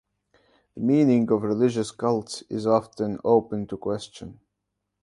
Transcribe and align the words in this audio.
The 0.73 0.81
meaning 0.81 1.29
of 1.31 1.43
religious 1.43 1.91
cults 1.91 2.41
is 2.49 2.65
often 2.65 3.19
open 3.23 3.67
to 3.67 3.77
question. 3.77 4.39